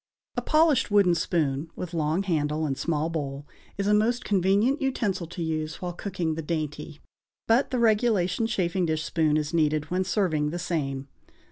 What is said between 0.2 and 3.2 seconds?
A polished wooden spoon, with long handle and small